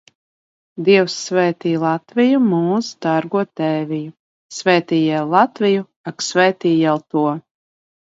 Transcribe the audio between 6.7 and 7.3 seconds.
jel to!